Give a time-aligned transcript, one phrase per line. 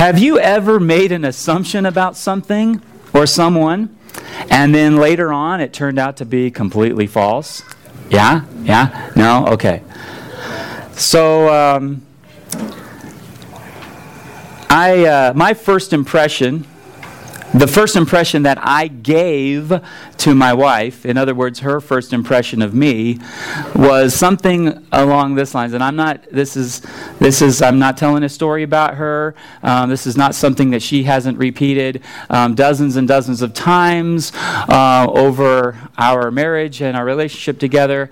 [0.00, 2.80] Have you ever made an assumption about something
[3.12, 3.94] or someone,
[4.50, 7.62] and then later on it turned out to be completely false?
[8.08, 8.46] Yeah?
[8.62, 9.10] Yeah?
[9.14, 9.44] No?
[9.48, 9.82] Okay.
[10.92, 12.00] So, um,
[14.70, 16.66] I, uh, my first impression
[17.52, 19.80] the first impression that I gave
[20.18, 23.18] to my wife, in other words, her first impression of me,
[23.74, 25.72] was something along this lines.
[25.72, 26.82] And I'm not, this is,
[27.18, 29.34] this is, I'm not telling a story about her.
[29.62, 34.32] Um, this is not something that she hasn't repeated um, dozens and dozens of times
[34.34, 38.10] uh, over our marriage and our relationship together.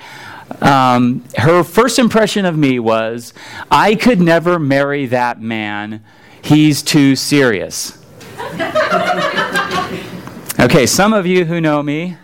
[0.61, 3.35] Um, her first impression of me was,
[3.71, 6.03] I could never marry that man.
[6.43, 7.98] He's too serious.
[10.61, 12.17] okay, some of you who know me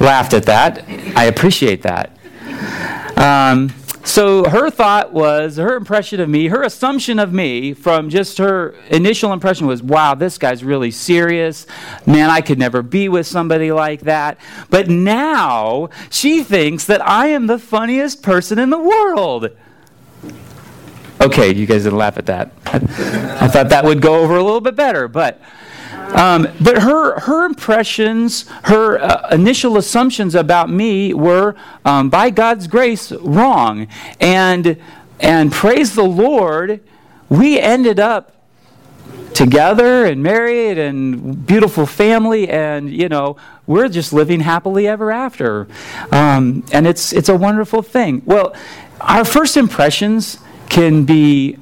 [0.00, 0.84] laughed at that.
[1.16, 2.16] I appreciate that.
[3.16, 3.70] Um,
[4.04, 8.74] so her thought was, her impression of me, her assumption of me from just her
[8.88, 11.66] initial impression was, wow, this guy's really serious.
[12.06, 14.38] Man, I could never be with somebody like that.
[14.70, 19.50] But now she thinks that I am the funniest person in the world.
[21.20, 22.52] Okay, you guys didn't laugh at that.
[22.66, 22.76] I,
[23.40, 25.40] I thought that would go over a little bit better, but.
[26.14, 32.66] Um, but her, her impressions, her uh, initial assumptions about me were, um, by God's
[32.66, 33.88] grace, wrong.
[34.18, 34.78] And,
[35.20, 36.80] and praise the Lord,
[37.28, 38.34] we ended up
[39.34, 45.68] together and married and beautiful family and you know we're just living happily ever after
[46.10, 48.52] um, and it's it's a wonderful thing well
[49.00, 51.58] our first impressions can be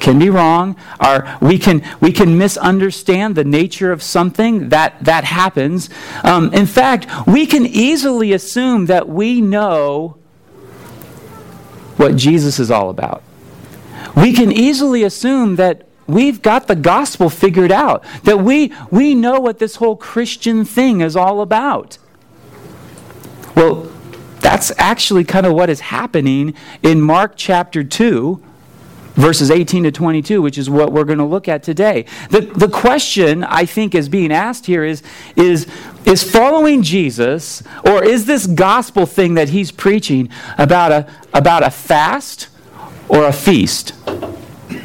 [0.00, 5.24] can be wrong or we can we can misunderstand the nature of something that that
[5.24, 5.90] happens.
[6.22, 10.16] Um, in fact we can easily assume that we know
[11.96, 13.22] what jesus is all about.
[14.14, 19.40] We can easily assume that we've got the gospel figured out that we we know
[19.40, 21.98] what this whole christian thing is all about.
[23.54, 23.92] Well
[24.40, 28.42] that's actually kind of what is happening in mark chapter 2
[29.16, 32.04] verses 18 to 22, which is what we're going to look at today.
[32.30, 35.02] The, the question I think is being asked here is,
[35.34, 35.66] is,
[36.04, 40.28] is following Jesus, or is this gospel thing that he's preaching
[40.58, 42.48] about a, about a fast
[43.08, 43.94] or a feast?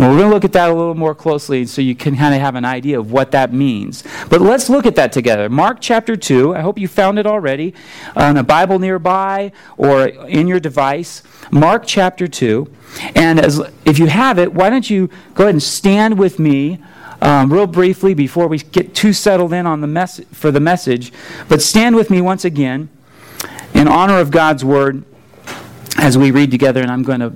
[0.01, 2.33] Well, we're going to look at that a little more closely so you can kind
[2.33, 4.03] of have an idea of what that means.
[4.31, 5.47] But let's look at that together.
[5.47, 6.55] Mark chapter 2.
[6.55, 7.75] I hope you found it already
[8.15, 11.21] on a Bible nearby or in your device.
[11.51, 12.67] Mark chapter 2.
[13.13, 16.79] And as, if you have it, why don't you go ahead and stand with me
[17.21, 21.13] um, real briefly before we get too settled in on the mess- for the message.
[21.47, 22.89] But stand with me once again
[23.75, 25.03] in honor of God's word
[25.99, 27.33] as we read together, and I'm going to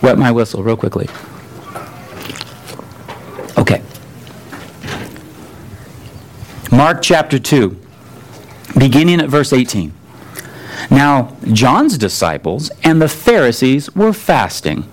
[0.00, 1.10] wet my whistle real quickly.
[3.58, 3.82] Okay.
[6.70, 7.76] Mark chapter 2,
[8.78, 9.92] beginning at verse 18.
[10.90, 14.90] Now, John's disciples and the Pharisees were fasting.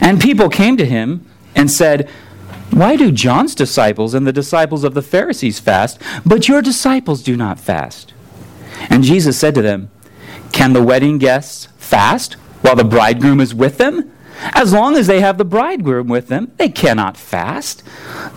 [0.00, 2.08] And people came to him and said,
[2.70, 7.36] Why do John's disciples and the disciples of the Pharisees fast, but your disciples do
[7.36, 8.12] not fast?
[8.90, 9.90] And Jesus said to them,
[10.52, 14.12] Can the wedding guests fast while the bridegroom is with them?
[14.40, 17.82] As long as they have the bridegroom with them, they cannot fast.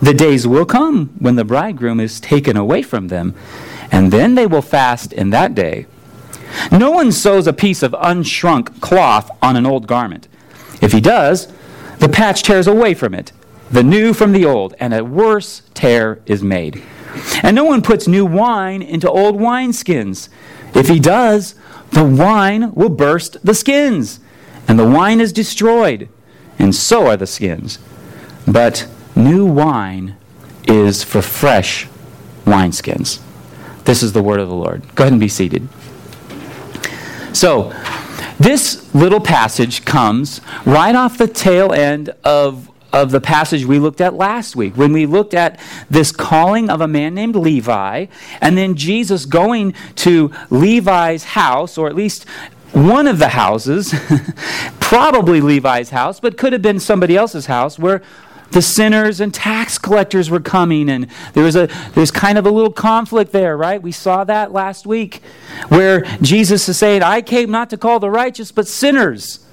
[0.00, 3.34] The days will come when the bridegroom is taken away from them,
[3.90, 5.86] and then they will fast in that day.
[6.70, 10.28] No one sews a piece of unshrunk cloth on an old garment.
[10.80, 11.48] If he does,
[11.98, 13.32] the patch tears away from it,
[13.70, 16.82] the new from the old, and a worse tear is made.
[17.42, 20.28] And no one puts new wine into old wineskins.
[20.74, 21.54] If he does,
[21.90, 24.18] the wine will burst the skins
[24.68, 26.08] and the wine is destroyed,
[26.58, 27.78] and so are the skins.
[28.46, 30.16] But new wine
[30.66, 31.88] is for fresh
[32.44, 33.20] wineskins.
[33.84, 34.82] This is the word of the Lord.
[34.94, 35.68] Go ahead and be seated.
[37.32, 37.72] So,
[38.38, 44.00] this little passage comes right off the tail end of, of the passage we looked
[44.00, 48.06] at last week when we looked at this calling of a man named Levi,
[48.40, 52.26] and then Jesus going to Levi's house, or at least
[52.72, 53.94] one of the houses,
[54.80, 58.02] probably Levi's house, but could have been somebody else's house, where
[58.52, 62.50] the sinners and tax collectors were coming and there was a there's kind of a
[62.50, 63.82] little conflict there right?
[63.82, 65.22] We saw that last week
[65.68, 69.44] where jesus is saying i came not to call the righteous but sinners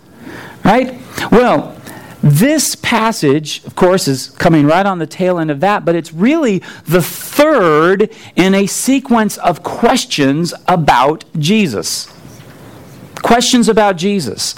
[0.64, 1.00] right?
[1.32, 1.76] Well
[2.22, 6.14] this passage of course is coming right on the tail end of that but it's
[6.14, 12.14] really the third in a sequence of questions about jesus
[13.22, 14.56] questions about Jesus.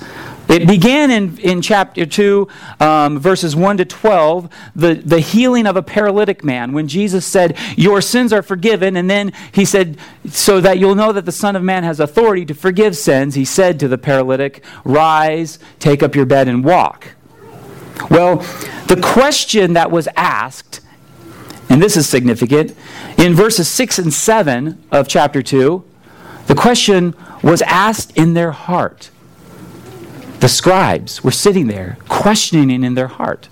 [0.51, 2.47] It began in, in chapter 2,
[2.81, 7.57] um, verses 1 to 12, the, the healing of a paralytic man, when Jesus said,
[7.77, 8.97] Your sins are forgiven.
[8.97, 9.97] And then he said,
[10.29, 13.45] So that you'll know that the Son of Man has authority to forgive sins, he
[13.45, 17.13] said to the paralytic, Rise, take up your bed, and walk.
[18.09, 18.37] Well,
[18.87, 20.81] the question that was asked,
[21.69, 22.75] and this is significant,
[23.17, 25.81] in verses 6 and 7 of chapter 2,
[26.47, 29.09] the question was asked in their heart.
[30.39, 33.45] The scribes were sitting there, questioning in their heart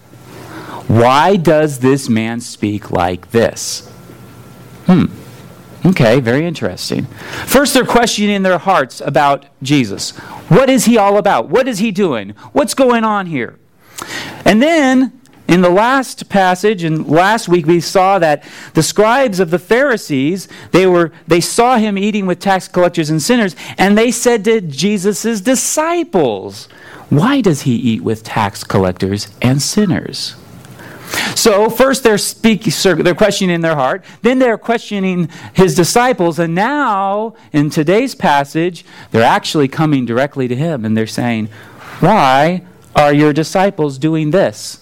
[0.88, 3.88] Why does this man speak like this?
[4.86, 5.06] Hmm.
[5.86, 7.06] Okay, very interesting.
[7.46, 10.12] First, they're questioning in their hearts about Jesus.
[10.50, 11.48] What is he all about?
[11.48, 12.32] What is he doing?
[12.52, 13.58] What's going on here?
[14.44, 15.19] And then
[15.50, 18.44] in the last passage and last week we saw that
[18.76, 23.22] the scribes of the Pharisees, they were they saw him eating with tax collectors and
[23.22, 26.70] sinners and they said to Jesus' disciples,
[27.10, 30.36] "Why does he eat with tax collectors and sinners?"
[31.34, 32.72] So first they're speaking,
[33.04, 34.06] they're questioning in their heart.
[34.22, 40.56] Then they're questioning his disciples, and now in today's passage, they're actually coming directly to
[40.56, 41.50] him, and they're saying,
[42.00, 42.62] "Why
[42.96, 44.80] are your disciples doing this?"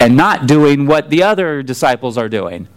[0.00, 2.68] And not doing what the other disciples are doing.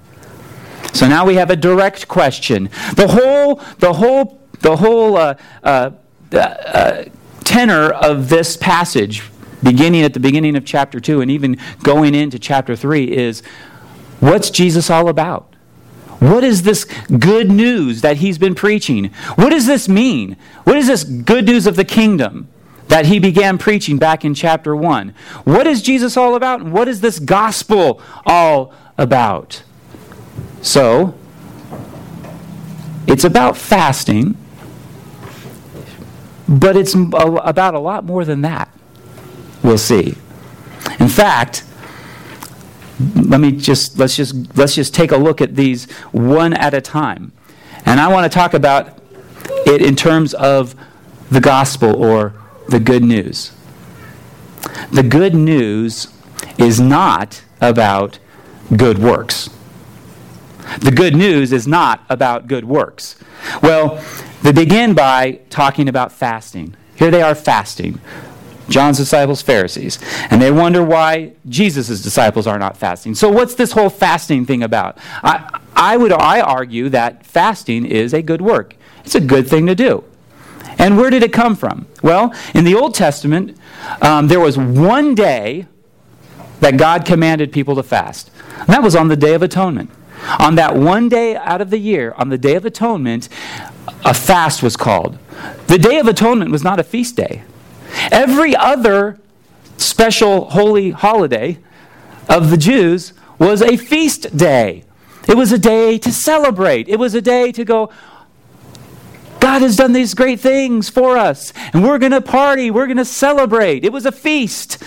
[0.94, 2.70] So now we have a direct question.
[2.96, 5.92] The whole, the whole, the whole uh, uh,
[6.32, 7.04] uh,
[7.44, 9.24] tenor of this passage,
[9.62, 13.42] beginning at the beginning of chapter 2 and even going into chapter 3, is
[14.20, 15.56] what's Jesus all about?
[16.20, 16.86] What is this
[17.20, 19.12] good news that he's been preaching?
[19.36, 20.36] What does this mean?
[20.64, 22.48] What is this good news of the kingdom?
[22.88, 25.14] That he began preaching back in chapter 1.
[25.44, 26.62] What is Jesus all about?
[26.62, 29.64] And what is this gospel all about?
[30.62, 31.16] So,
[33.08, 34.38] it's about fasting,
[36.48, 38.70] but it's about a lot more than that.
[39.64, 40.16] We'll see.
[41.00, 41.64] In fact,
[43.16, 46.82] let me just let's just let's just take a look at these one at a
[46.82, 47.32] time.
[47.86, 49.00] And I want to talk about
[49.66, 50.76] it in terms of
[51.30, 52.34] the gospel or
[52.70, 53.52] the good news.
[54.92, 56.08] The good news
[56.58, 58.20] is not about
[58.76, 59.50] good works.
[60.80, 63.16] The good news is not about good works.
[63.62, 64.04] Well,
[64.42, 66.76] they begin by talking about fasting.
[66.96, 68.00] Here they are fasting.
[68.70, 70.00] John's disciples, Pharisees.
[70.30, 73.16] And they wonder why Jesus' disciples are not fasting.
[73.16, 74.98] So, what's this whole fasting thing about?
[75.24, 78.76] I, I would I argue that fasting is a good work.
[79.06, 80.04] It's a good thing to do.
[80.78, 81.88] And where did it come from?
[82.02, 83.58] Well, in the Old Testament,
[84.02, 85.68] um, there was one day
[86.60, 88.32] that God commanded people to fast.
[88.60, 89.90] And that was on the Day of Atonement.
[90.40, 93.30] On that one day out of the year, on the Day of Atonement,
[94.04, 95.18] a fast was called.
[95.68, 97.44] The Day of Atonement was not a feast day.
[98.12, 99.20] Every other
[99.78, 101.60] special holy holiday
[102.30, 104.84] of the Jews was a feast day.
[105.28, 106.88] It was a day to celebrate.
[106.88, 107.92] It was a day to go,
[109.40, 112.98] God has done these great things for us, and we're going to party, we're going
[112.98, 113.84] to celebrate.
[113.84, 114.82] It was a feast.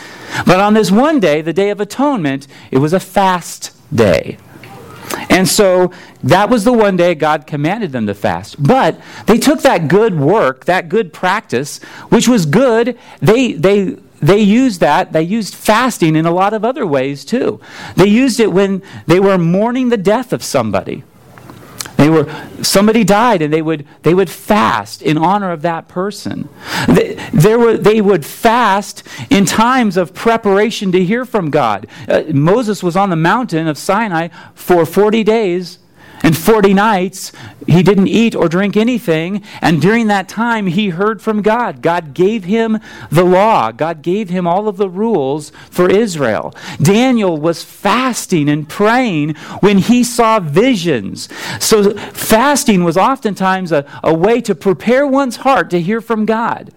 [0.47, 4.39] But on this one day, the Day of Atonement, it was a fast day.
[5.29, 5.93] And so
[6.23, 8.63] that was the one day God commanded them to fast.
[8.63, 14.39] But they took that good work, that good practice, which was good, they, they, they
[14.39, 17.61] used that, they used fasting in a lot of other ways too.
[17.97, 21.05] They used it when they were mourning the death of somebody.
[22.01, 22.27] They were
[22.63, 26.49] somebody died and they would they would fast in honor of that person.
[26.89, 31.87] They, there were, they would fast in times of preparation to hear from God.
[32.09, 35.80] Uh, Moses was on the mountain of Sinai for 40 days
[36.31, 37.33] and 40 nights,
[37.67, 39.43] he didn't eat or drink anything.
[39.61, 41.83] And during that time, he heard from God.
[41.83, 42.79] God gave him
[43.11, 46.55] the law, God gave him all of the rules for Israel.
[46.81, 51.29] Daniel was fasting and praying when he saw visions.
[51.59, 56.73] So, fasting was oftentimes a, a way to prepare one's heart to hear from God.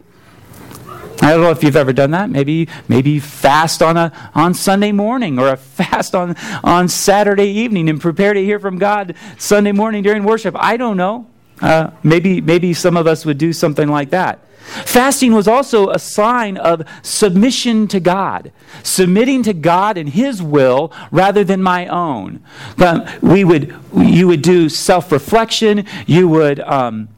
[1.24, 2.30] I don't know if you've ever done that.
[2.30, 7.90] Maybe maybe fast on a on Sunday morning or a fast on on Saturday evening
[7.90, 10.54] and prepare to hear from God Sunday morning during worship.
[10.60, 11.28] I don't know.
[11.62, 14.40] Uh, maybe maybe some of us would do something like that.
[14.64, 18.52] Fasting was also a sign of submission to God,
[18.82, 22.44] submitting to God and His will rather than my own.
[22.78, 25.86] Um, we would, you would do self reflection.
[26.06, 27.10] You would, um,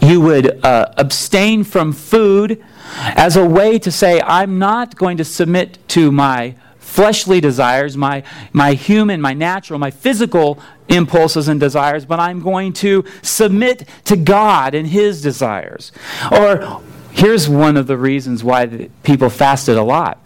[0.00, 5.24] you would uh, abstain from food as a way to say, I'm not going to
[5.24, 8.22] submit to my fleshly desires, my,
[8.52, 14.16] my human, my natural, my physical impulses and desires, but I'm going to submit to
[14.16, 15.90] God and His desires.
[16.30, 20.20] Or here's one of the reasons why people fasted a lot.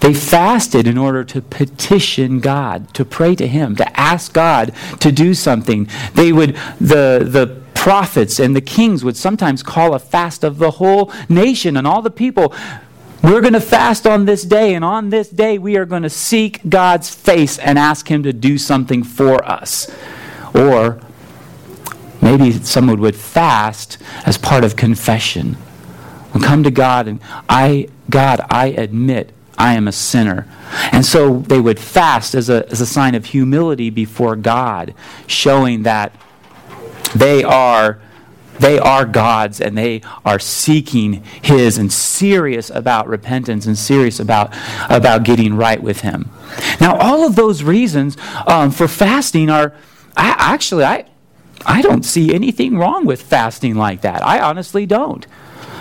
[0.00, 5.12] They fasted in order to petition God, to pray to Him, to ask God to
[5.12, 5.88] do something.
[6.14, 10.72] They would, the, the prophets and the kings would sometimes call a fast of the
[10.72, 12.52] whole nation and all the people.
[13.22, 16.10] We're going to fast on this day, and on this day we are going to
[16.10, 19.90] seek God's face and ask Him to do something for us.
[20.54, 21.00] Or
[22.20, 25.56] maybe someone would fast as part of confession.
[26.34, 30.46] And come to God and I, God, I admit I am a sinner.
[30.92, 34.94] And so they would fast as a, as a sign of humility before God,
[35.26, 36.12] showing that
[37.14, 38.00] they are
[38.58, 44.52] they are God's and they are seeking His and serious about repentance and serious about,
[44.90, 46.28] about getting right with Him.
[46.80, 48.16] Now, all of those reasons
[48.48, 49.74] um, for fasting are
[50.16, 51.04] I, actually, I,
[51.64, 54.26] I don't see anything wrong with fasting like that.
[54.26, 55.26] I honestly don't.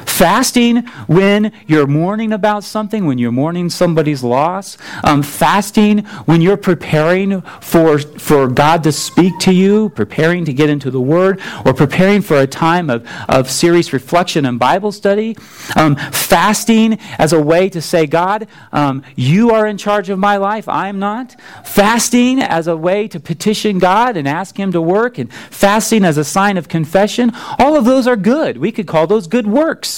[0.07, 4.77] Fasting when you're mourning about something, when you're mourning somebody's loss.
[5.03, 10.71] Um, fasting when you're preparing for, for God to speak to you, preparing to get
[10.71, 15.37] into the Word, or preparing for a time of, of serious reflection and Bible study.
[15.75, 20.37] Um, fasting as a way to say, God, um, you are in charge of my
[20.37, 21.35] life, I'm not.
[21.63, 26.17] Fasting as a way to petition God and ask Him to work, and fasting as
[26.17, 27.31] a sign of confession.
[27.59, 28.57] All of those are good.
[28.57, 29.96] We could call those good works.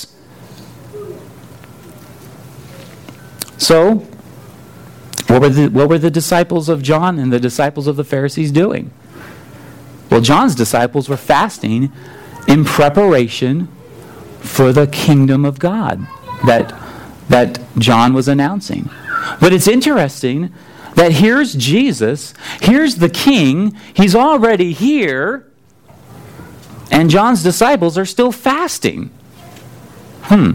[3.59, 4.07] So,
[5.27, 8.51] what were, the, what were the disciples of John and the disciples of the Pharisees
[8.51, 8.89] doing?
[10.09, 11.91] Well, John's disciples were fasting
[12.47, 13.67] in preparation
[14.39, 16.07] for the kingdom of God
[16.45, 16.73] that,
[17.27, 18.89] that John was announcing.
[19.39, 20.51] But it's interesting
[20.95, 25.45] that here's Jesus, here's the king, he's already here,
[26.89, 29.11] and John's disciples are still fasting.
[30.23, 30.53] Hmm.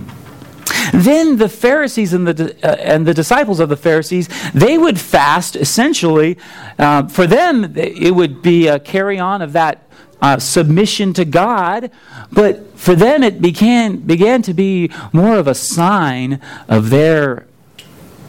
[0.93, 5.57] Then the Pharisees and the, uh, and the disciples of the Pharisees, they would fast
[5.57, 6.39] essentially.
[6.79, 9.83] Uh, for them, it would be a carry on of that
[10.21, 11.91] uh, submission to God,
[12.33, 17.47] but for them it began, began to be more of a sign of their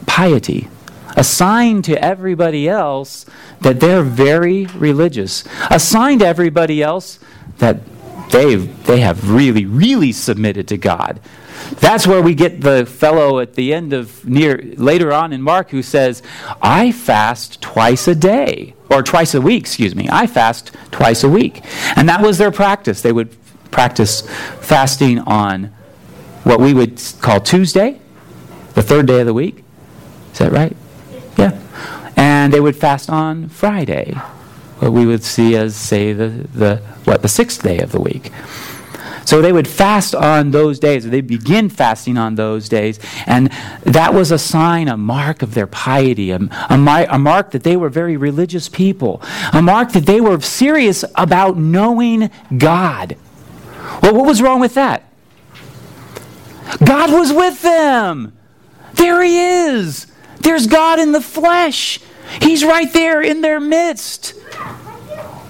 [0.06, 0.68] piety,
[1.16, 3.24] a sign to everybody else
[3.60, 7.18] that they're very religious, a sign to everybody else
[7.58, 7.80] that
[8.30, 11.20] they they have really, really submitted to God.
[11.80, 15.70] That's where we get the fellow at the end of near later on in Mark
[15.70, 16.22] who says,
[16.62, 20.08] I fast twice a day, or twice a week, excuse me.
[20.10, 21.62] I fast twice a week.
[21.96, 23.02] And that was their practice.
[23.02, 23.36] They would
[23.70, 24.22] practice
[24.60, 25.72] fasting on
[26.44, 28.00] what we would call Tuesday,
[28.74, 29.64] the third day of the week.
[30.32, 30.76] Is that right?
[31.36, 31.60] Yeah.
[32.16, 34.12] And they would fast on Friday,
[34.78, 38.30] what we would see as, say, the, the what, the sixth day of the week.
[39.26, 43.50] So they would fast on those days, or they begin fasting on those days, and
[43.82, 47.76] that was a sign, a mark of their piety, a, a, a mark that they
[47.76, 49.20] were very religious people,
[49.52, 53.16] a mark that they were serious about knowing God.
[54.00, 55.02] Well, what was wrong with that?
[56.84, 58.36] God was with them.
[58.94, 60.06] There he is.
[60.40, 62.00] There's God in the flesh.
[62.40, 64.34] He's right there in their midst.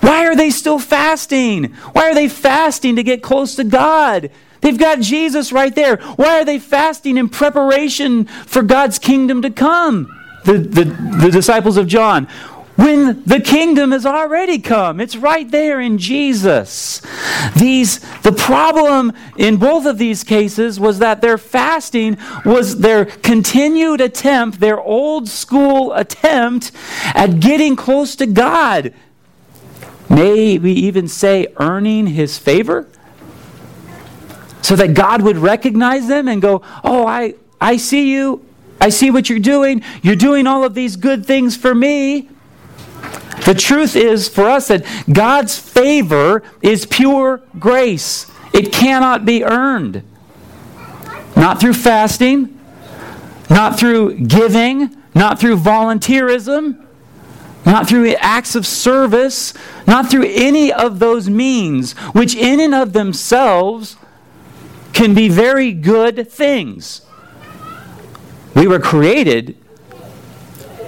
[0.07, 1.73] Why are they still fasting?
[1.93, 4.31] Why are they fasting to get close to God?
[4.61, 5.97] They've got Jesus right there.
[5.97, 10.07] Why are they fasting in preparation for God's kingdom to come?
[10.45, 10.85] The, the,
[11.25, 12.29] the disciples of John.
[12.77, 17.03] When the kingdom has already come, it's right there in Jesus.
[17.57, 24.01] These, the problem in both of these cases was that their fasting was their continued
[24.01, 26.71] attempt, their old school attempt
[27.15, 28.95] at getting close to God.
[30.09, 32.89] May we even say earning his favor?
[34.63, 38.45] So that God would recognize them and go, Oh, I, I see you.
[38.81, 39.83] I see what you're doing.
[40.03, 42.29] You're doing all of these good things for me.
[43.45, 50.03] The truth is for us that God's favor is pure grace, it cannot be earned.
[51.37, 52.59] Not through fasting,
[53.51, 56.86] not through giving, not through volunteerism,
[57.67, 59.53] not through acts of service,
[59.87, 63.97] not through any of those means, which in and of themselves
[64.93, 67.03] can be very good things.
[68.55, 69.59] We were created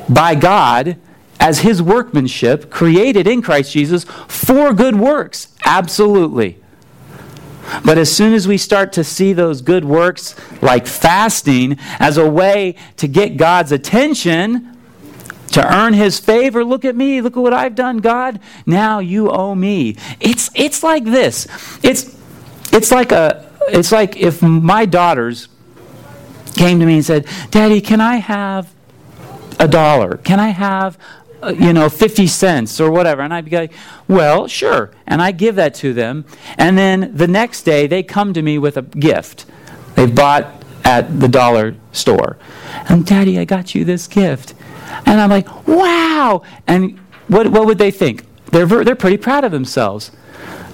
[0.09, 0.97] by God
[1.41, 5.49] as His workmanship, created in Christ Jesus for good works.
[5.65, 6.59] Absolutely.
[7.85, 12.29] But as soon as we start to see those good works, like fasting, as a
[12.29, 14.78] way to get God's attention,
[15.53, 16.65] to earn his favor.
[16.65, 17.21] Look at me.
[17.21, 18.41] Look at what I've done, God.
[18.67, 19.97] Now you owe me.
[20.21, 21.47] It's, it's like this.
[21.83, 22.17] It's,
[22.73, 25.49] it's like a, it's like if my daughters
[26.55, 28.73] came to me and said, Daddy, can I have
[29.59, 30.17] a dollar?
[30.19, 30.99] Can I have,
[31.43, 33.23] uh, you know, 50 cents or whatever?
[33.23, 33.73] And I'd be like,
[34.07, 34.91] well, sure.
[35.07, 36.25] And I give that to them.
[36.57, 39.47] And then the next day, they come to me with a gift
[39.95, 42.39] they've bought at the dollar store.
[42.89, 44.55] And, Daddy, I got you this gift.
[45.07, 46.43] And I'm like, wow.
[46.67, 48.25] And what, what would they think?
[48.47, 50.11] They're, they're pretty proud of themselves.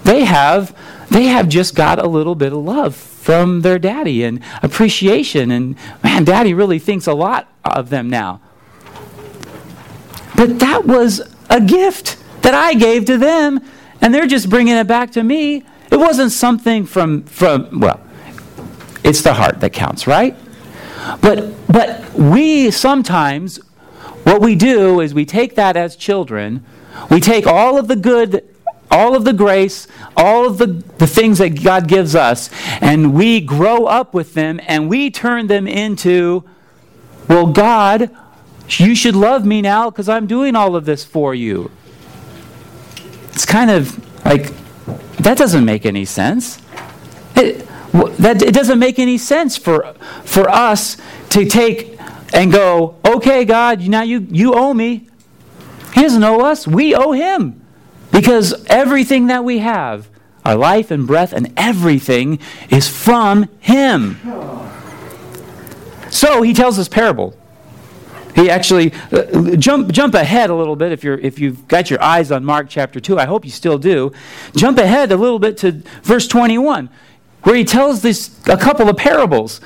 [0.05, 0.77] They have,
[1.11, 5.51] they have just got a little bit of love from their daddy and appreciation.
[5.51, 8.41] And man, daddy really thinks a lot of them now.
[10.37, 13.61] But that was a gift that I gave to them,
[14.01, 15.65] and they're just bringing it back to me.
[15.91, 18.01] It wasn't something from, from well,
[19.05, 20.37] it's the heart that counts, right?
[21.21, 23.61] But, but we sometimes,
[24.25, 26.65] what we do is we take that as children,
[27.11, 28.43] we take all of the good
[28.91, 32.49] all of the grace, all of the, the things that God gives us,
[32.81, 36.45] and we grow up with them and we turn them into,
[37.29, 38.15] well, God,
[38.69, 41.73] you should love me now because I'm doing all of this for you.
[43.33, 44.53] It's kind of like,
[45.19, 46.63] that doesn't make any sense.
[47.35, 47.67] It,
[48.19, 50.97] that, it doesn't make any sense for, for us
[51.31, 51.94] to take
[52.35, 55.09] and go, okay, God, now you, you owe me.
[55.95, 57.65] He doesn't owe us, we owe him.
[58.15, 60.09] Because everything that we have,
[60.45, 62.39] our life and breath and everything,
[62.71, 64.21] is from Him.
[66.11, 67.37] So he tells this parable.
[68.37, 72.01] He actually uh, jump jump ahead a little bit if you're if you've got your
[72.01, 73.19] eyes on Mark chapter 2.
[73.19, 74.13] I hope you still do.
[74.55, 76.91] Jump ahead a little bit to verse 21
[77.43, 79.61] where he tells this a couple of parables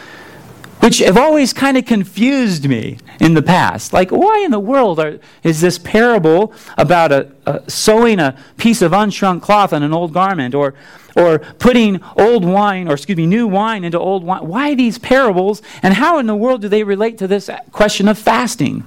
[0.80, 3.92] which have always kind of confused me in the past.
[3.92, 8.82] Like, why in the world are, is this parable about a, a, sewing a piece
[8.82, 10.75] of unshrunk cloth on an old garment or,
[11.16, 14.47] or putting old wine, or excuse me, new wine into old wine?
[14.47, 18.18] Why these parables, and how in the world do they relate to this question of
[18.18, 18.87] fasting?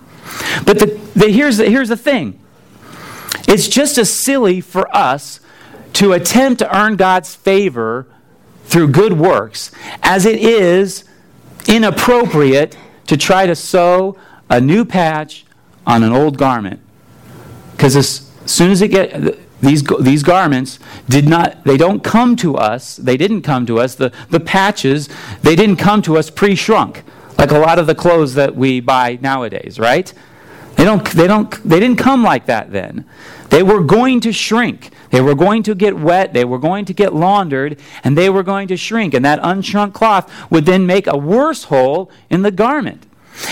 [0.65, 2.39] But the, the, here's, the, here's the thing
[3.48, 5.39] it's just as silly for us
[5.94, 8.07] to attempt to earn God's favor
[8.66, 11.03] through good works as it is
[11.67, 14.17] inappropriate to try to sew
[14.50, 15.45] a new patch
[15.85, 16.79] on an old garment.
[17.71, 22.55] Because as soon as it get these these garments did not they don't come to
[22.55, 25.07] us they didn't come to us the the patches
[25.43, 27.03] they didn't come to us pre-shrunk
[27.37, 30.13] like a lot of the clothes that we buy nowadays right
[30.75, 33.05] they don't they don't they didn't come like that then
[33.51, 36.94] they were going to shrink they were going to get wet, they were going to
[36.94, 39.14] get laundered, and they were going to shrink.
[39.14, 43.05] And that unshrunk cloth would then make a worse hole in the garment.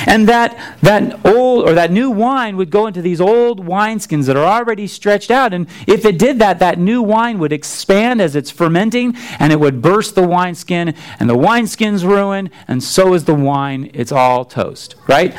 [0.05, 4.35] And that, that old or that new wine would go into these old wineskins that
[4.35, 5.53] are already stretched out.
[5.53, 9.59] And if it did that, that new wine would expand as it's fermenting and it
[9.59, 13.89] would burst the wineskin, and the wineskin's ruined, and so is the wine.
[13.93, 15.35] It's all toast, right?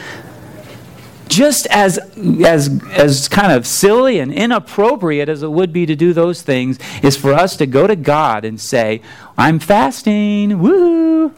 [1.31, 1.99] Just as,
[2.45, 6.79] as, as kind of silly and inappropriate as it would be to do those things
[7.03, 9.01] is for us to go to God and say,
[9.38, 11.33] I'm fasting, woo!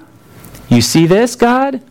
[0.69, 1.83] You see this, God?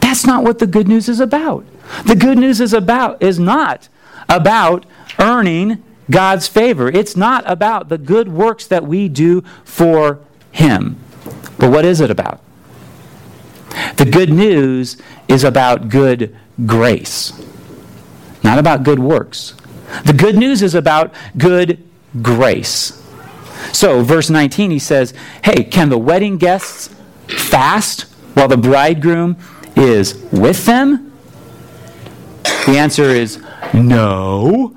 [0.00, 1.64] That's not what the good news is about.
[2.04, 3.88] The good news is about is not
[4.28, 4.84] about
[5.18, 6.88] earning God's favor.
[6.88, 10.20] It's not about the good works that we do for
[10.52, 10.98] him.
[11.58, 12.40] But what is it about?
[13.96, 17.32] The good news is about good grace,
[18.42, 19.54] not about good works.
[20.04, 21.82] The good news is about good
[22.22, 22.96] grace.
[23.72, 25.12] So, verse 19, he says,
[25.44, 26.94] Hey, can the wedding guests
[27.26, 28.02] fast
[28.34, 29.36] while the bridegroom
[29.76, 31.12] is with them?
[32.66, 33.42] The answer is
[33.74, 34.76] no.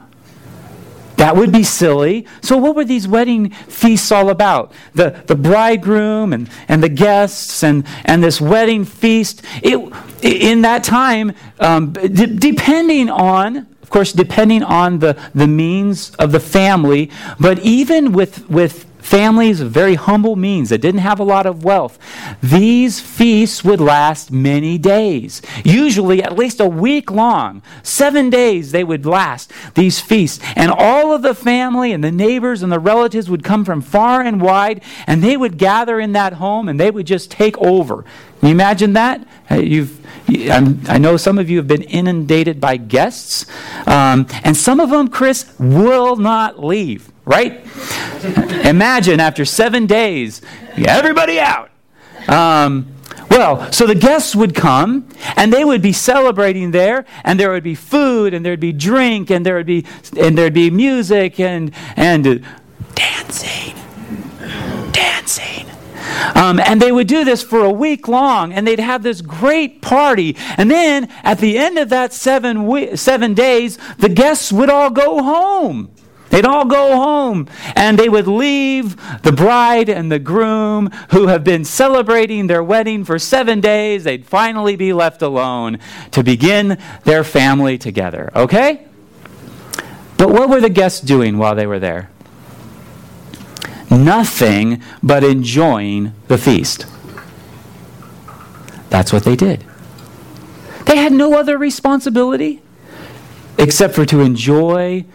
[1.23, 2.27] That would be silly.
[2.41, 4.73] So, what were these wedding feasts all about?
[4.93, 9.41] The, the bridegroom and, and the guests and, and this wedding feast.
[9.61, 9.77] It,
[10.21, 11.31] in that time,
[11.61, 17.09] um, d- depending on, of course, depending on the, the means of the family,
[17.39, 21.63] but even with, with families of very humble means that didn't have a lot of
[21.63, 21.99] wealth,
[22.41, 27.61] these feasts would last many days, usually at least a week long.
[27.83, 30.43] Seven days they would last, these feasts.
[30.55, 34.21] And all of the family and the neighbors and the relatives would come from far
[34.21, 38.03] and wide, and they would gather in that home and they would just take over.
[38.39, 39.27] Can you imagine that?
[39.51, 39.99] You've,
[40.49, 43.45] i know some of you have been inundated by guests,
[43.85, 47.62] um, and some of them, Chris, will not leave right?
[48.65, 50.41] Imagine after seven days,
[50.77, 51.69] everybody out.
[52.27, 52.87] Um,
[53.29, 57.63] well, so the guests would come and they would be celebrating there, and there would
[57.63, 59.85] be food, and there'd be drink, and there would be
[60.19, 62.45] and there'd be music and and
[62.95, 63.75] dancing,
[64.91, 65.65] dancing.
[66.35, 69.81] Um, and they would do this for a week long, and they'd have this great
[69.81, 70.37] party.
[70.57, 74.89] And then at the end of that seven, we- seven days, the guests would all
[74.89, 75.89] go home.
[76.33, 81.43] They'd all go home and they would leave the bride and the groom who have
[81.43, 84.03] been celebrating their wedding for seven days.
[84.03, 85.77] They'd finally be left alone
[86.09, 88.31] to begin their family together.
[88.35, 88.83] Okay?
[90.17, 92.09] But what were the guests doing while they were there?
[93.91, 96.87] Nothing but enjoying the feast.
[98.89, 99.63] That's what they did.
[100.87, 102.63] They had no other responsibility
[103.59, 105.05] except for to enjoy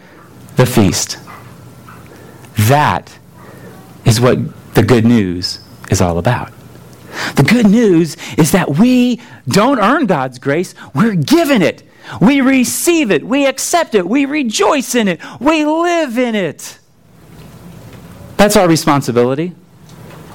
[0.59, 1.17] the feast.
[2.67, 3.17] That
[4.03, 4.37] is what
[4.75, 6.51] the good news is all about.
[7.35, 11.83] The good news is that we don't earn God's grace, we're given it.
[12.19, 16.77] We receive it, we accept it, we rejoice in it, we live in it.
[18.35, 19.49] That's our responsibility.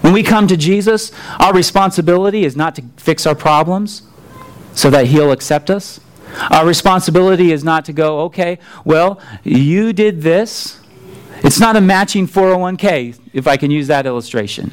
[0.00, 4.02] When we come to Jesus, our responsibility is not to fix our problems
[4.74, 6.00] so that He'll accept us.
[6.50, 10.80] Our responsibility is not to go, okay, well, you did this.
[11.42, 14.72] It's not a matching 401k, if I can use that illustration.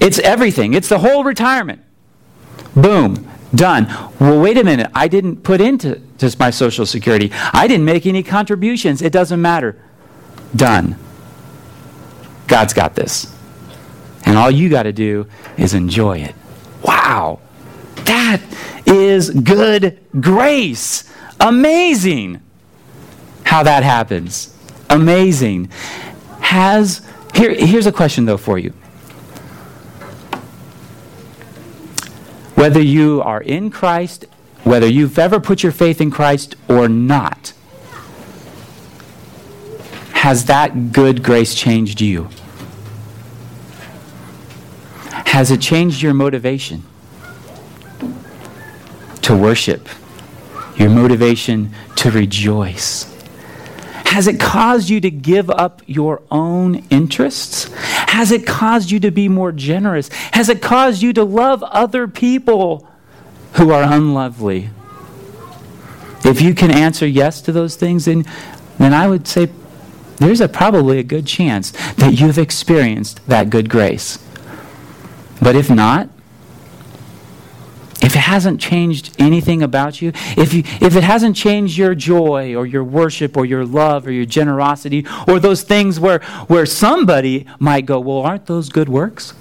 [0.00, 1.82] It's everything, it's the whole retirement.
[2.74, 3.86] Boom, done.
[4.18, 4.90] Well, wait a minute.
[4.94, 9.02] I didn't put into just my Social Security, I didn't make any contributions.
[9.02, 9.76] It doesn't matter.
[10.54, 10.96] Done.
[12.46, 13.34] God's got this.
[14.24, 16.34] And all you got to do is enjoy it.
[16.82, 17.40] Wow.
[18.04, 18.40] That
[18.86, 21.10] is good grace.
[21.40, 22.40] Amazing
[23.44, 24.56] how that happens.
[24.88, 25.70] Amazing.
[26.40, 28.70] Has here, here's a question though for you.
[32.54, 34.26] Whether you are in Christ,
[34.62, 37.52] whether you've ever put your faith in Christ or not,
[40.12, 42.28] has that good grace changed you?
[45.26, 46.84] Has it changed your motivation?
[49.22, 49.88] To worship,
[50.76, 53.08] your motivation to rejoice?
[54.06, 57.72] Has it caused you to give up your own interests?
[57.74, 60.10] Has it caused you to be more generous?
[60.32, 62.86] Has it caused you to love other people
[63.54, 64.68] who are unlovely?
[66.24, 68.26] If you can answer yes to those things, then,
[68.78, 69.48] then I would say
[70.18, 74.18] there's a, probably a good chance that you've experienced that good grace.
[75.40, 76.08] But if not,
[78.02, 82.54] if it hasn't changed anything about you, if, you, if it hasn't changed your joy
[82.54, 87.46] or your worship or your love or your generosity or those things where, where somebody
[87.60, 89.34] might go, well, aren't those good works?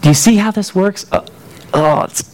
[0.00, 1.10] Do you see how this works?
[1.10, 1.26] Uh,
[1.74, 2.32] oh, it's,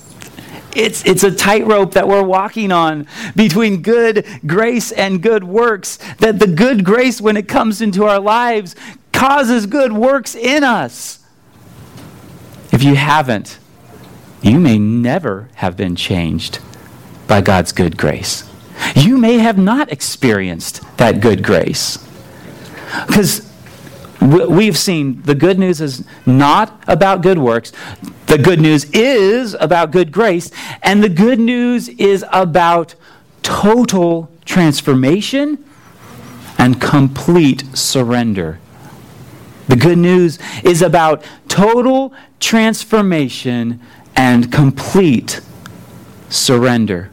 [0.77, 5.99] it's, it's a tightrope that we're walking on between good grace and good works.
[6.19, 8.77] That the good grace, when it comes into our lives,
[9.13, 11.21] causes good works in us.
[12.71, 13.59] If you haven't,
[14.43, 16.61] you may never have been changed
[17.27, 18.49] by God's good grace.
[18.95, 21.99] You may have not experienced that good grace.
[23.07, 23.53] Because
[24.21, 27.73] we've seen the good news is not about good works.
[28.27, 30.51] The good news is about good grace.
[30.83, 32.95] And the good news is about
[33.43, 35.65] total transformation
[36.59, 38.59] and complete surrender.
[39.69, 43.81] The good news is about total transformation
[44.19, 45.41] and complete
[46.29, 47.09] surrender.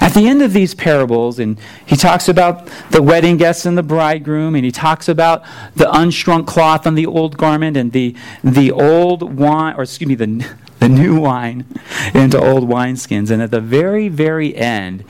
[0.00, 3.82] At the end of these parables, and he talks about the wedding guests and the
[3.82, 5.44] bridegroom, and he talks about
[5.76, 10.14] the unshrunk cloth on the old garment and the, the old wine, or excuse me,
[10.14, 11.66] the, the new wine
[12.14, 13.30] into old wineskins.
[13.30, 15.04] And at the very, very end,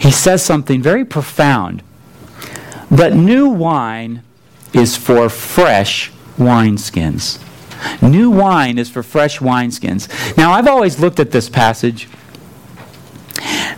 [0.00, 1.84] he says something very profound.
[2.90, 4.24] But new wine
[4.72, 7.38] is for fresh wineskins.
[8.02, 10.36] New wine is for fresh wineskins.
[10.36, 12.08] Now, I've always looked at this passage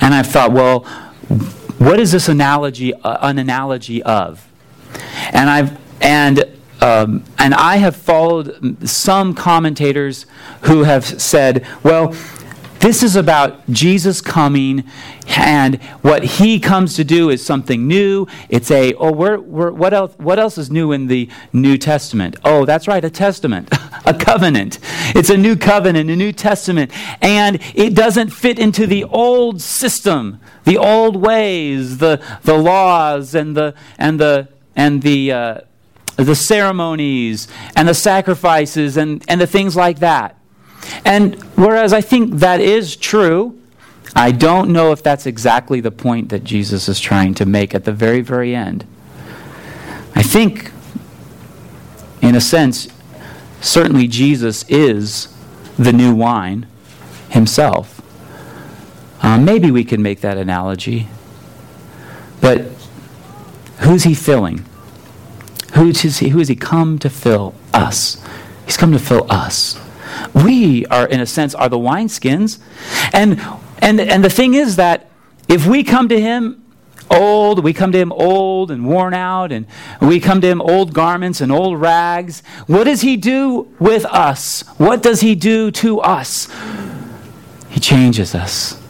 [0.01, 0.81] and I've thought, well,
[1.79, 4.47] what is this analogy uh, an analogy of?
[5.33, 6.45] And I've and
[6.81, 10.27] um, and I have followed some commentators
[10.62, 12.14] who have said, well,
[12.81, 14.85] this is about Jesus coming,
[15.29, 18.27] and what he comes to do is something new.
[18.49, 22.37] It's a, oh, we're, we're, what, else, what else is new in the New Testament?
[22.45, 23.69] Oh, that's right, a testament,
[24.05, 24.79] a covenant.
[25.15, 30.41] It's a new covenant, a new testament, and it doesn't fit into the old system,
[30.65, 35.61] the old ways, the, the laws, and the, and the, and the, uh,
[36.17, 40.36] the ceremonies, and the sacrifices, and, and the things like that.
[41.05, 43.59] And whereas I think that is true,
[44.14, 47.85] I don't know if that's exactly the point that Jesus is trying to make at
[47.85, 48.87] the very, very end.
[50.14, 50.72] I think,
[52.22, 52.88] in a sense,
[53.61, 55.29] certainly Jesus is
[55.79, 56.66] the new wine
[57.29, 58.01] himself.
[59.22, 61.09] Uh, maybe we can make that analogy.
[62.40, 62.61] But
[63.81, 64.64] who's he filling?
[65.75, 68.22] Who is who has he come to fill us?
[68.64, 69.79] He's come to fill us.
[70.35, 72.59] We are, in a sense, are the wineskins.
[73.12, 73.41] And,
[73.79, 75.09] and, and the thing is that
[75.49, 76.62] if we come to him
[77.11, 79.67] old, we come to him old and worn out, and
[80.01, 84.62] we come to him old garments and old rags, what does he do with us?
[84.79, 86.49] What does he do to us?
[87.69, 88.81] He changes us,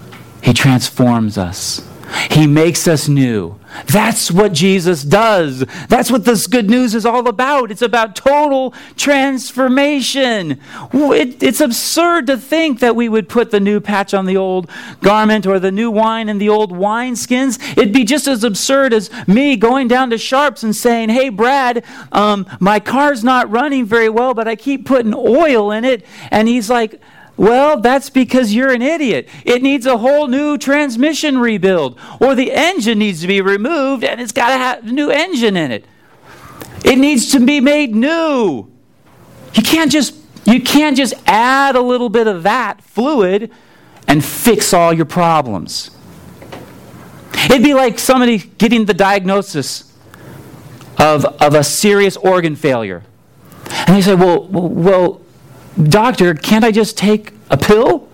[0.42, 1.85] he transforms us,
[2.30, 3.58] he makes us new.
[3.86, 5.64] That's what Jesus does.
[5.88, 7.70] That's what this good news is all about.
[7.70, 10.60] It's about total transformation.
[10.92, 14.70] It, it's absurd to think that we would put the new patch on the old
[15.02, 17.60] garment or the new wine in the old wineskins.
[17.76, 21.84] It'd be just as absurd as me going down to Sharps and saying, Hey, Brad,
[22.12, 26.04] um, my car's not running very well, but I keep putting oil in it.
[26.30, 27.00] And he's like,
[27.36, 29.28] well, that's because you're an idiot.
[29.44, 34.20] It needs a whole new transmission rebuild, or the engine needs to be removed and
[34.20, 35.84] it's got to have a new engine in it.
[36.84, 38.70] It needs to be made new.
[39.54, 43.50] You can't just you can't just add a little bit of that fluid
[44.06, 45.90] and fix all your problems.
[47.46, 49.92] It'd be like somebody getting the diagnosis
[50.98, 53.02] of, of a serious organ failure.
[53.86, 55.20] And they say, well, well,
[55.82, 58.08] Doctor, can't I just take a pill?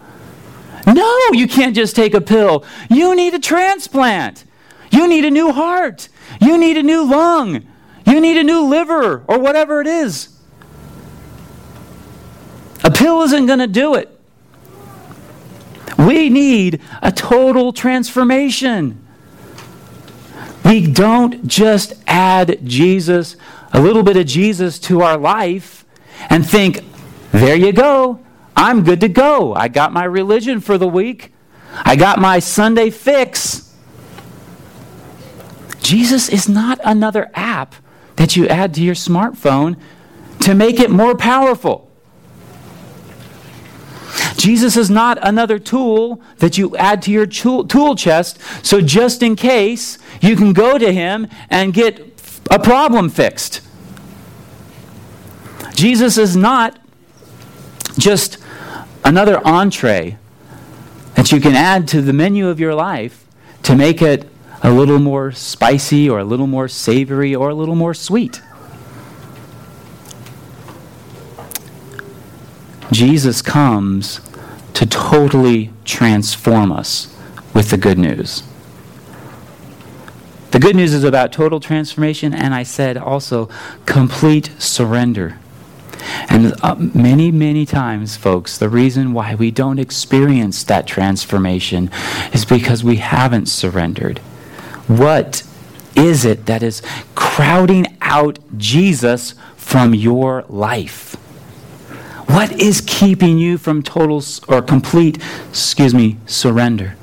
[0.86, 2.64] No, you can't just take a pill.
[2.90, 4.44] You need a transplant.
[4.90, 6.08] You need a new heart.
[6.40, 7.66] You need a new lung.
[8.06, 10.28] You need a new liver or whatever it is.
[12.84, 14.08] A pill isn't going to do it.
[15.98, 18.98] We need a total transformation.
[20.64, 23.36] We don't just add Jesus,
[23.72, 25.84] a little bit of Jesus to our life
[26.28, 26.84] and think,
[27.32, 28.20] there you go.
[28.56, 29.54] I'm good to go.
[29.54, 31.32] I got my religion for the week.
[31.72, 33.74] I got my Sunday fix.
[35.80, 37.74] Jesus is not another app
[38.16, 39.76] that you add to your smartphone
[40.40, 41.90] to make it more powerful.
[44.36, 49.36] Jesus is not another tool that you add to your tool chest so just in
[49.36, 52.00] case you can go to him and get
[52.50, 53.62] a problem fixed.
[55.74, 56.78] Jesus is not
[57.98, 58.38] just
[59.04, 60.16] another entree
[61.14, 63.24] that you can add to the menu of your life
[63.62, 64.28] to make it
[64.62, 68.40] a little more spicy or a little more savory or a little more sweet.
[72.90, 74.20] Jesus comes
[74.74, 77.14] to totally transform us
[77.54, 78.42] with the good news.
[80.50, 83.48] The good news is about total transformation, and I said also
[83.86, 85.38] complete surrender.
[86.28, 91.90] And uh, many, many times, folks, the reason why we don't experience that transformation
[92.32, 94.18] is because we haven't surrendered.
[94.86, 95.42] What
[95.94, 96.82] is it that is
[97.14, 101.14] crowding out Jesus from your life?
[102.26, 106.96] What is keeping you from total or complete, excuse me, surrender?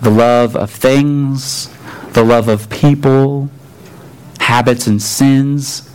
[0.00, 1.68] The love of things,
[2.12, 3.50] the love of people,
[4.40, 5.90] habits and sins,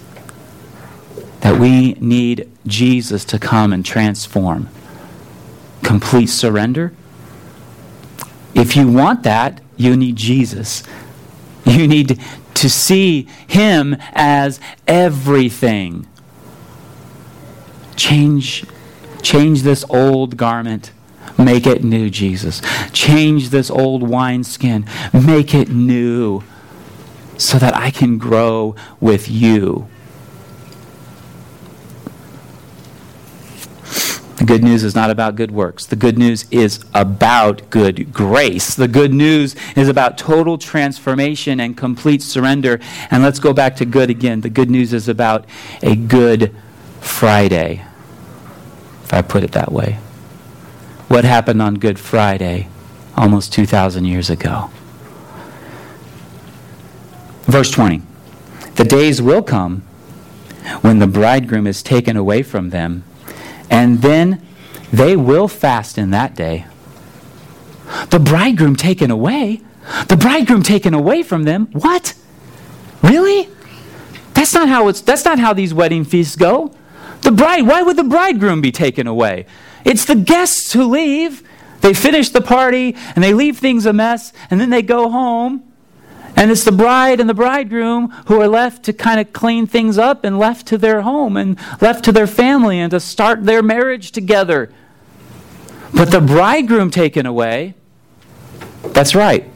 [1.42, 4.70] that we need Jesus to come and transform.
[5.84, 6.94] Complete surrender.
[8.54, 10.84] If you want that, you need Jesus.
[11.66, 12.20] You need
[12.56, 16.08] to see Him as everything.
[17.96, 18.66] Change,
[19.22, 20.92] change this old garment.
[21.38, 22.62] Make it new, Jesus.
[22.92, 24.86] Change this old wineskin.
[25.14, 26.44] Make it new
[27.38, 29.88] so that I can grow with you.
[34.40, 35.86] The good news is not about good works.
[35.86, 38.74] The good news is about good grace.
[38.74, 42.80] The good news is about total transformation and complete surrender.
[43.12, 44.40] And let's go back to good again.
[44.40, 45.46] The good news is about
[45.84, 46.56] a good
[47.02, 47.84] Friday,
[49.04, 49.96] if I put it that way.
[51.10, 52.70] What happened on Good Friday
[53.18, 54.72] almost 2,000 years ago?
[57.44, 58.04] Verse 20
[58.76, 59.82] The days will come
[60.80, 63.04] when the bridegroom is taken away from them
[63.70, 64.46] and then
[64.92, 66.66] they will fast in that day.
[68.10, 69.62] The bridegroom taken away?
[70.08, 71.68] The bridegroom taken away from them?
[71.72, 72.14] What?
[73.02, 73.50] Really?
[74.34, 76.74] That's not how it's that's not how these wedding feasts go.
[77.22, 79.46] The bride, why would the bridegroom be taken away?
[79.84, 81.44] It's the guests who leave.
[81.82, 85.69] They finish the party and they leave things a mess and then they go home
[86.40, 89.98] And it's the bride and the bridegroom who are left to kind of clean things
[89.98, 93.62] up and left to their home and left to their family and to start their
[93.62, 94.72] marriage together.
[95.94, 97.74] But the bridegroom taken away,
[98.94, 99.50] that's right.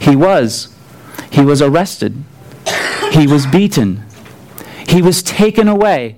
[0.00, 0.72] He was.
[1.32, 2.22] He was arrested.
[3.10, 4.04] He was beaten.
[4.88, 6.16] He was taken away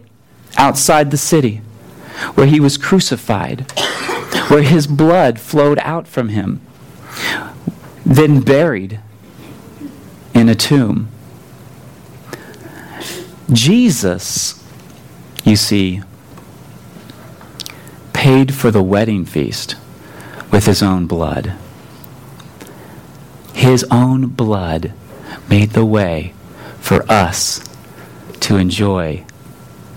[0.59, 1.63] outside the city
[2.35, 3.71] where he was crucified,
[4.49, 6.61] where his blood flowed out from him,
[8.05, 9.01] then buried
[10.45, 11.09] in a tomb.
[13.51, 14.63] Jesus,
[15.43, 16.03] you see,
[18.13, 19.77] paid for the wedding feast
[20.53, 21.55] with his own blood.
[23.55, 24.93] His own blood
[25.49, 26.35] made the way
[26.79, 27.67] for us
[28.41, 29.25] to enjoy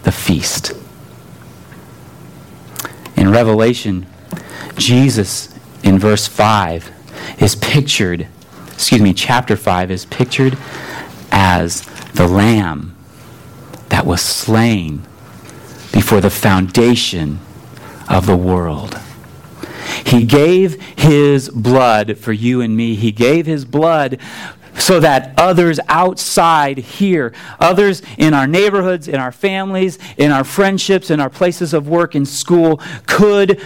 [0.04, 0.72] the feast.
[3.18, 4.06] In Revelation,
[4.78, 6.90] Jesus in verse 5
[7.42, 8.30] is pictured,
[8.78, 10.56] excuse me, chapter 5 is pictured
[11.32, 11.82] as
[12.14, 12.96] the lamb
[13.90, 15.02] that was slain
[15.92, 17.40] before the foundation
[18.08, 19.00] of the world.
[20.06, 22.94] He gave his blood for you and me.
[22.94, 24.20] He gave his blood
[24.78, 31.10] so that others outside here, others in our neighborhoods, in our families, in our friendships,
[31.10, 33.60] in our places of work, in school, could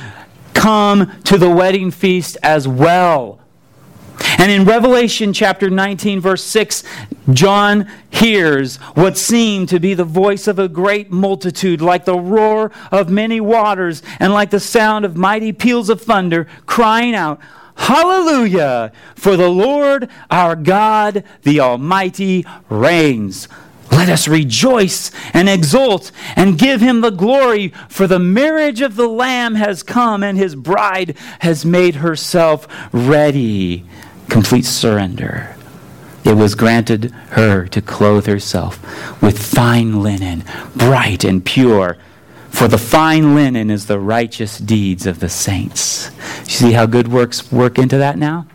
[0.54, 3.40] come to the wedding feast as well.
[4.38, 6.84] And in Revelation chapter 19, verse 6,
[7.32, 12.71] John hears what seemed to be the voice of a great multitude, like the roar
[12.91, 17.39] of many waters, and like the sound of mighty peals of thunder, crying out,
[17.76, 18.91] Hallelujah!
[19.15, 23.47] For the Lord our God, the Almighty, reigns.
[23.91, 29.08] Let us rejoice and exult and give him the glory, for the marriage of the
[29.08, 33.86] Lamb has come, and his bride has made herself ready.
[34.30, 35.56] Complete surrender.
[36.23, 40.43] It was granted her to clothe herself with fine linen,
[40.75, 41.97] bright and pure
[42.51, 46.12] for the fine linen is the righteous deeds of the saints.
[46.41, 48.45] You see how good works work into that now?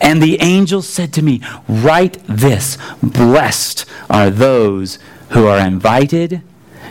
[0.00, 4.98] And the angel said to me, Write this Blessed are those
[5.30, 6.42] who are invited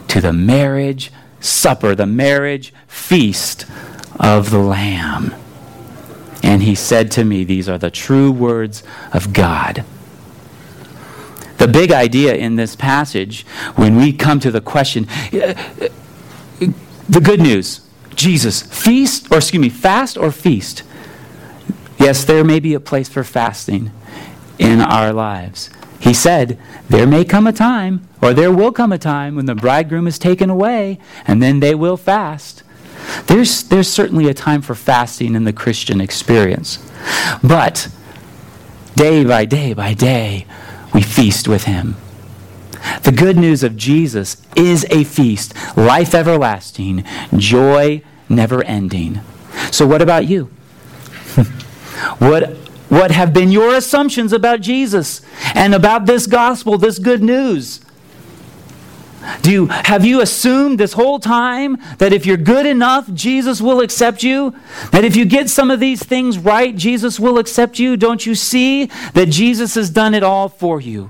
[0.10, 3.66] to the marriage supper, the marriage feast
[4.20, 5.34] of the Lamb.
[6.44, 9.84] And he said to me, These are the true words of God.
[11.58, 15.88] The big idea in this passage, when we come to the question, uh, uh,
[17.10, 17.82] the good news
[18.16, 20.84] Jesus, feast, or excuse me, fast or feast?
[22.08, 23.92] Yes, there may be a place for fasting
[24.58, 25.70] in our lives.
[26.00, 29.56] He said, There may come a time, or there will come a time when the
[29.56, 32.64] bridegroom is taken away, and then they will fast.
[33.26, 36.80] There's, there's certainly a time for fasting in the Christian experience.
[37.44, 37.90] But
[38.96, 40.46] day by day by day,
[40.94, 41.98] we feast with Him.
[43.04, 47.04] The good news of Jesus is a feast, life everlasting,
[47.36, 49.20] joy never ending.
[49.72, 50.50] So, what about you?
[52.20, 52.56] what,
[52.90, 55.22] what have been your assumptions about Jesus
[55.56, 57.82] and about this gospel, this good news?
[59.42, 63.82] Do you, have you assumed this whole time that if you're good enough, Jesus will
[63.82, 64.56] accept you?
[64.92, 67.98] That if you get some of these things right, Jesus will accept you?
[67.98, 71.10] Don't you see that Jesus has done it all for you?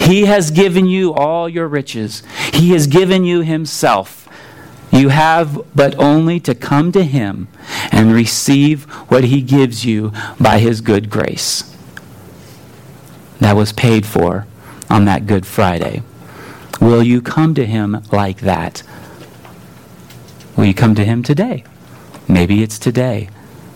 [0.00, 2.22] He has given you all your riches.
[2.52, 4.21] He has given you Himself.
[4.92, 7.48] You have but only to come to Him
[7.90, 11.74] and receive what He gives you by His good grace.
[13.40, 14.46] That was paid for
[14.90, 16.02] on that Good Friday.
[16.80, 18.82] Will you come to Him like that?
[20.56, 21.64] Will you come to Him today?
[22.28, 23.30] Maybe it's today.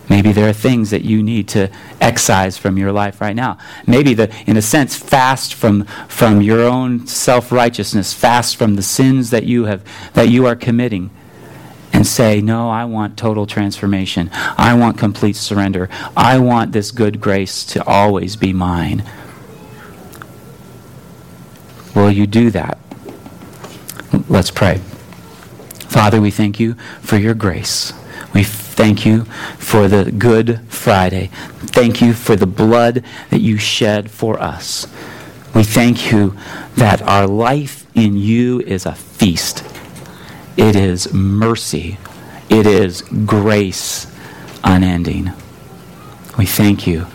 [0.09, 3.57] Maybe there are things that you need to excise from your life right now.
[3.85, 9.31] Maybe the, in a sense, fast from, from your own self-righteousness, fast from the sins
[9.31, 11.09] that you have that you are committing.
[11.93, 14.29] And say, No, I want total transformation.
[14.33, 15.89] I want complete surrender.
[16.15, 19.03] I want this good grace to always be mine.
[21.95, 22.77] Will you do that?
[24.29, 24.77] Let's pray.
[25.89, 27.93] Father, we thank you for your grace.
[28.33, 28.43] We
[28.77, 29.25] thank you
[29.57, 31.29] for the Good Friday.
[31.75, 34.87] Thank you for the blood that you shed for us.
[35.53, 36.37] We thank you
[36.75, 39.63] that our life in you is a feast.
[40.55, 41.97] It is mercy.
[42.49, 44.07] It is grace
[44.63, 45.31] unending.
[46.37, 47.05] We thank you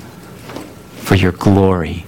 [0.97, 2.07] for your glory